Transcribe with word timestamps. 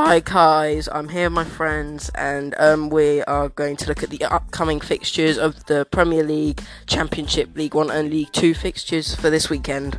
Hi 0.00 0.20
guys, 0.20 0.88
I'm 0.92 1.08
here 1.08 1.24
with 1.24 1.32
my 1.32 1.42
friends 1.42 2.08
and 2.14 2.54
um, 2.58 2.88
we 2.88 3.20
are 3.24 3.48
going 3.48 3.76
to 3.78 3.88
look 3.88 4.04
at 4.04 4.10
the 4.10 4.24
upcoming 4.26 4.78
fixtures 4.78 5.36
of 5.36 5.66
the 5.66 5.86
Premier 5.90 6.22
League, 6.22 6.62
Championship, 6.86 7.56
League 7.56 7.74
1 7.74 7.90
and 7.90 8.08
League 8.08 8.30
2 8.30 8.54
fixtures 8.54 9.16
for 9.16 9.28
this 9.28 9.50
weekend. 9.50 9.98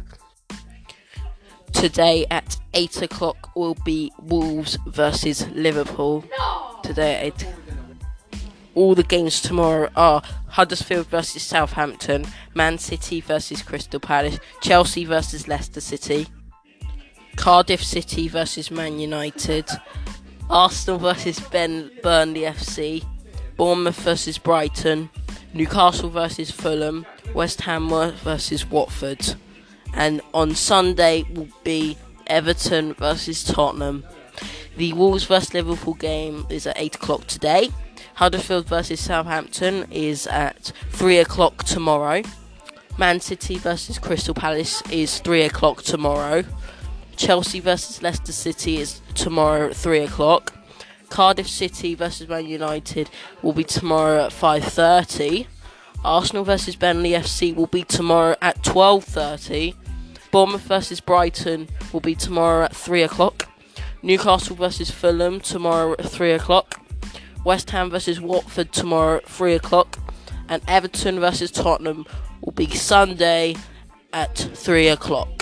Today 1.73 2.25
at 2.31 2.55
8 2.73 3.01
o'clock 3.01 3.53
will 3.57 3.75
be 3.83 4.09
Wolves 4.21 4.77
versus 4.87 5.45
Liverpool. 5.49 6.23
Today 6.81 7.27
at 7.27 7.43
8. 7.43 8.41
All 8.75 8.95
the 8.95 9.03
games 9.03 9.41
tomorrow 9.41 9.89
are 9.97 10.21
Huddersfield 10.47 11.07
versus 11.07 11.43
Southampton, 11.43 12.25
Man 12.53 12.77
City 12.77 13.19
versus 13.19 13.61
Crystal 13.61 13.99
Palace, 13.99 14.39
Chelsea 14.61 15.03
versus 15.03 15.49
Leicester 15.49 15.81
City. 15.81 16.27
Cardiff 17.39 17.81
City 17.81 18.27
versus 18.27 18.69
Man 18.69 18.99
United, 18.99 19.65
Arsenal 20.49 20.99
versus 20.99 21.39
ben, 21.39 21.89
Burnley 22.03 22.41
FC, 22.41 23.05
Bournemouth 23.55 23.97
versus 24.01 24.37
Brighton, 24.37 25.09
Newcastle 25.53 26.09
versus 26.09 26.51
Fulham, 26.51 27.05
West 27.33 27.61
Ham 27.61 27.87
versus 28.23 28.69
Watford, 28.69 29.35
and 29.93 30.19
on 30.33 30.53
Sunday 30.53 31.23
will 31.33 31.47
be 31.63 31.97
Everton 32.27 32.93
versus 32.95 33.41
Tottenham. 33.45 34.03
The 34.75 34.91
Wolves 34.91 35.23
versus 35.23 35.53
Liverpool 35.53 35.93
game 35.93 36.45
is 36.49 36.67
at 36.67 36.77
8 36.77 36.95
o'clock 36.95 37.25
today. 37.27 37.69
Huddersfield 38.15 38.67
versus 38.67 38.99
Southampton 38.99 39.87
is 39.91 40.27
at 40.27 40.73
3 40.89 41.19
o'clock 41.19 41.63
tomorrow. 41.63 42.21
Man 42.97 43.21
City 43.21 43.57
versus 43.57 43.97
Crystal 43.97 44.33
Palace 44.33 44.83
is 44.91 45.19
3 45.19 45.43
o'clock 45.43 45.83
tomorrow. 45.83 46.43
Chelsea 47.19 47.59
versus 47.59 48.01
Leicester 48.01 48.31
City 48.31 48.77
is 48.77 49.01
tomorrow 49.13 49.67
at 49.67 49.75
three 49.75 49.99
o'clock. 49.99 50.53
Cardiff 51.09 51.49
City 51.49 51.93
versus 51.93 52.29
Man 52.29 52.45
United 52.45 53.09
will 53.41 53.51
be 53.51 53.65
tomorrow 53.65 54.23
at 54.23 54.31
five 54.31 54.63
thirty. 54.63 55.45
Arsenal 56.05 56.45
versus 56.45 56.77
Burnley 56.77 57.11
FC 57.11 57.53
will 57.53 57.67
be 57.67 57.83
tomorrow 57.83 58.37
at 58.41 58.63
twelve 58.63 59.03
thirty. 59.03 59.75
Bournemouth 60.31 60.61
versus 60.61 61.01
Brighton 61.01 61.67
will 61.91 61.99
be 61.99 62.15
tomorrow 62.15 62.63
at 62.63 62.75
three 62.75 63.03
o'clock. 63.03 63.49
Newcastle 64.01 64.55
versus 64.55 64.89
Fulham 64.89 65.41
tomorrow 65.41 65.95
at 65.99 66.09
three 66.09 66.31
o'clock. 66.31 66.79
West 67.43 67.69
Ham 67.71 67.89
versus 67.89 68.21
Watford 68.21 68.71
tomorrow 68.71 69.17
at 69.17 69.27
three 69.27 69.55
o'clock. 69.55 69.99
And 70.47 70.63
Everton 70.69 71.19
versus 71.19 71.51
Tottenham 71.51 72.05
will 72.39 72.53
be 72.53 72.67
Sunday 72.67 73.57
at 74.13 74.37
three 74.37 74.87
o'clock. 74.87 75.38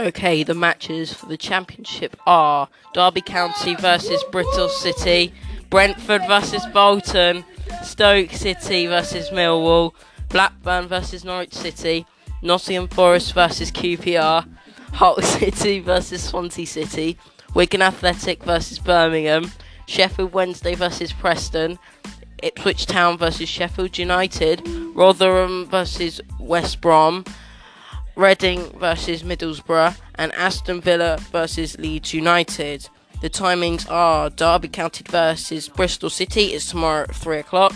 Okay, 0.00 0.44
the 0.44 0.54
matches 0.54 1.12
for 1.12 1.26
the 1.26 1.36
championship 1.36 2.16
are 2.26 2.70
Derby 2.94 3.20
County 3.20 3.74
versus 3.74 4.24
Bristol 4.32 4.70
City, 4.70 5.30
Brentford 5.68 6.22
versus 6.26 6.64
Bolton, 6.72 7.44
Stoke 7.82 8.30
City 8.30 8.86
versus 8.86 9.28
Millwall, 9.28 9.92
Blackburn 10.30 10.88
versus 10.88 11.22
Norwich 11.22 11.52
City, 11.52 12.06
Nottingham 12.40 12.88
Forest 12.88 13.34
versus 13.34 13.70
QPR, 13.70 14.48
Hull 14.94 15.16
City 15.20 15.80
versus 15.80 16.22
Swansea 16.22 16.64
City, 16.64 17.18
Wigan 17.52 17.82
Athletic 17.82 18.42
versus 18.42 18.78
Birmingham, 18.78 19.52
Sheffield 19.84 20.32
Wednesday 20.32 20.74
versus 20.74 21.12
Preston, 21.12 21.78
Ipswich 22.42 22.86
Town 22.86 23.18
versus 23.18 23.50
Sheffield 23.50 23.98
United, 23.98 24.66
Rotherham 24.94 25.66
versus 25.66 26.22
West 26.38 26.80
Brom, 26.80 27.22
Reading 28.16 28.70
versus 28.78 29.22
Middlesbrough, 29.22 29.96
and 30.16 30.32
Aston 30.32 30.80
Villa 30.80 31.18
versus 31.30 31.78
Leeds 31.78 32.12
United. 32.12 32.88
The 33.22 33.30
timings 33.30 33.90
are 33.90 34.30
Derby 34.30 34.68
County 34.68 35.04
versus 35.08 35.68
Bristol 35.68 36.10
City 36.10 36.52
is 36.52 36.66
tomorrow 36.66 37.02
at 37.02 37.14
3 37.14 37.38
o'clock. 37.38 37.74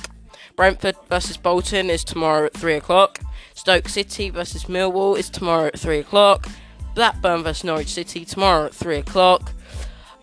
Brentford 0.56 0.96
versus 1.08 1.36
Bolton 1.36 1.88
is 1.88 2.04
tomorrow 2.04 2.46
at 2.46 2.54
3 2.54 2.74
o'clock. 2.74 3.20
Stoke 3.54 3.88
City 3.88 4.30
versus 4.30 4.64
Millwall 4.64 5.16
is 5.16 5.30
tomorrow 5.30 5.66
at 5.68 5.78
3 5.78 5.98
o'clock. 5.98 6.48
Blackburn 6.94 7.42
versus 7.42 7.64
Norwich 7.64 7.92
City 7.92 8.24
tomorrow 8.24 8.66
at 8.66 8.74
3 8.74 8.98
o'clock. 8.98 9.52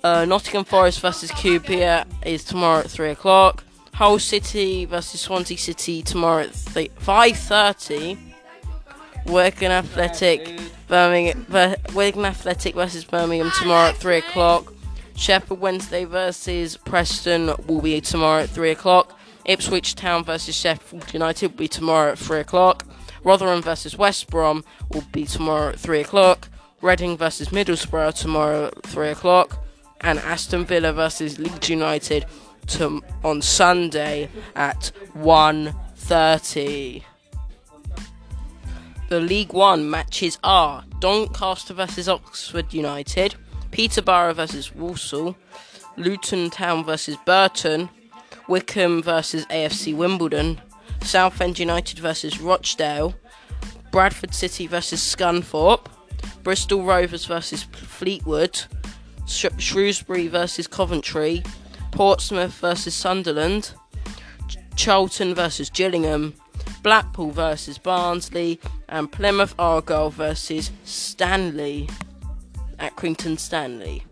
Uh, 0.04 0.26
Nottingham 0.26 0.66
Forest 0.66 1.00
versus 1.00 1.32
QPR 1.32 2.06
is 2.26 2.44
tomorrow 2.44 2.80
at 2.80 2.92
3 2.92 3.12
o'clock. 3.12 3.64
Hull 3.94 4.20
City 4.20 4.86
versus 4.86 5.22
Swansea 5.22 5.58
City 5.58 6.02
tomorrow 6.02 6.44
at 6.44 6.54
5.30. 6.54 8.31
Wigan 9.26 9.72
Athletic, 9.72 10.60
Birmingham, 10.88 11.46
Wigan 11.94 12.26
Athletic 12.26 12.76
versus 12.76 13.06
Birmingham 13.06 13.52
tomorrow 13.60 13.90
at 13.90 13.98
three 13.98 14.18
o'clock. 14.18 14.74
Sheffield 15.16 15.60
Wednesday 15.60 16.06
versus 16.06 16.78
Preston 16.78 17.52
will 17.68 17.82
be 17.82 18.02
tomorrow 18.02 18.44
at 18.44 18.50
three 18.50 18.72
o'clock. 18.72 19.18
Ipswich 19.46 19.96
Town 19.96 20.24
versus 20.24 20.56
Sheffield 20.56 21.14
United 21.14 21.52
will 21.52 21.58
be 21.58 21.68
tomorrow 21.68 22.14
at 22.14 22.20
three 22.20 22.40
o'clock. 22.40 22.86
Rotherham 23.24 23.62
versus 23.62 23.98
West 23.98 24.30
Brom 24.30 24.64
will 24.92 25.04
be 25.12 25.26
tomorrow 25.26 25.70
at 25.70 25.80
three 25.80 26.02
o'clock. 26.02 26.50
Reading 26.82 27.18
versus 27.18 27.50
Middlesbrough 27.50 28.20
tomorrow 28.20 28.68
at 28.68 28.84
three 28.84 29.10
o'clock. 29.10 29.64
And 30.02 30.18
Aston 30.20 30.66
Villa 30.66 30.94
versus 30.94 31.38
Leeds 31.38 31.70
United 31.70 32.26
to, 32.68 33.02
on 33.24 33.42
Sunday 33.42 34.30
at 34.56 34.92
1.30. 35.16 37.04
The 39.12 39.20
League 39.20 39.52
One 39.52 39.90
matches 39.90 40.40
are 40.42 40.86
Doncaster 41.00 41.74
versus 41.74 42.08
Oxford 42.08 42.74
United, 42.74 43.36
Peterborough 43.72 44.34
versus 44.34 44.74
Walsall, 44.74 45.36
Luton 45.98 46.50
Town 46.50 46.86
versus 46.86 47.18
Burton, 47.26 47.90
Wycombe 48.48 49.04
versus 49.04 49.46
AFC 49.48 49.94
Wimbledon, 49.94 50.62
Southend 51.02 51.60
United 51.60 52.00
versus 52.00 52.40
Rochdale, 52.40 53.14
Bradford 53.92 54.34
City 54.34 54.66
versus 54.66 55.02
Scunthorpe, 55.02 55.88
Bristol 56.42 56.84
Rovers 56.86 57.26
versus 57.26 57.64
Fleetwood, 57.64 58.64
Sh- 59.28 59.48
Shrewsbury 59.58 60.30
versus 60.30 60.68
Coventry, 60.68 61.44
Portsmouth 61.92 62.54
versus 62.54 62.96
Sunderland, 62.96 63.74
Ch- 64.48 64.58
Charlton 64.78 65.36
versus 65.36 65.70
Gillingham, 65.70 66.34
Blackpool 66.82 67.32
versus 67.32 67.78
Barnsley, 67.78 68.58
and 68.92 69.12
Plymouth 69.12 69.56
Argyle 69.58 70.10
versus 70.10 70.72
Stanley. 70.84 71.90
at 72.78 72.96
Accrington 72.96 73.40
Stanley. 73.40 74.04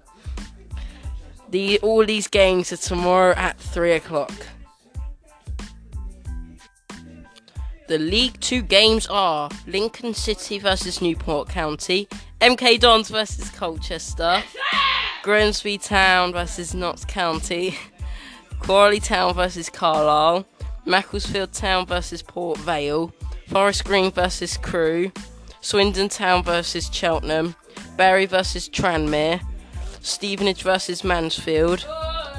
The 1.50 1.80
all 1.80 2.06
these 2.06 2.28
games 2.28 2.72
are 2.72 2.78
tomorrow 2.78 3.34
at 3.36 3.60
three 3.60 3.94
o'clock. 3.94 4.32
The 7.88 7.98
League 7.98 8.40
Two 8.40 8.62
games 8.62 9.08
are 9.08 9.50
Lincoln 9.66 10.14
City 10.14 10.60
versus 10.60 11.02
Newport 11.02 11.50
County, 11.50 12.08
MK 12.40 12.80
Dons 12.80 13.10
versus 13.10 13.50
Colchester, 13.50 14.44
Grimsby 15.24 15.80
Town 15.80 16.32
versus 16.32 16.76
Notts 16.76 17.04
County, 17.04 17.76
Crawley 18.60 19.00
Town 19.00 19.34
versus 19.34 19.72
Carlisle, 19.72 20.46
Macclesfield 20.86 21.52
Town 21.52 21.88
versus 21.88 22.22
Port 22.22 22.60
Vale, 22.60 23.12
Forest 23.50 23.86
Green 23.86 24.12
versus 24.12 24.58
Crewe, 24.58 25.12
Swindon 25.60 26.08
Town 26.08 26.44
versus 26.44 26.88
Cheltenham, 26.94 27.56
Bury 27.98 28.28
versus 28.28 28.70
Tranmere, 28.70 29.42
Stevenage 30.02 30.62
versus 30.62 31.04
Mansfield, 31.04 31.84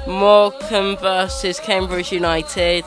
Morecambe 0.07 0.95
versus 0.95 1.59
Cambridge 1.59 2.13
United, 2.13 2.85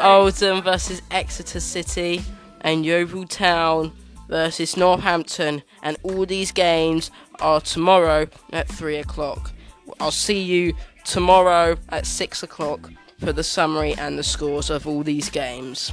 Oldham 0.00 0.60
versus 0.60 1.00
Exeter 1.12 1.60
City, 1.60 2.20
and 2.62 2.84
Yeovil 2.84 3.28
Town 3.28 3.92
versus 4.28 4.76
Northampton. 4.76 5.62
And 5.84 5.96
all 6.02 6.26
these 6.26 6.50
games 6.50 7.12
are 7.38 7.60
tomorrow 7.60 8.26
at 8.52 8.66
3 8.68 8.96
o'clock. 8.96 9.52
I'll 10.00 10.10
see 10.10 10.42
you 10.42 10.74
tomorrow 11.04 11.76
at 11.90 12.06
6 12.06 12.42
o'clock 12.42 12.90
for 13.20 13.32
the 13.32 13.44
summary 13.44 13.94
and 13.94 14.18
the 14.18 14.24
scores 14.24 14.68
of 14.68 14.88
all 14.88 15.04
these 15.04 15.30
games. 15.30 15.92